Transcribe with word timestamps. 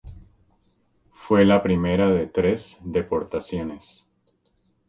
Fue 1.13 1.45
la 1.45 1.61
primera 1.61 2.09
de 2.09 2.25
tres 2.25 2.79
deportaciones. 2.83 4.07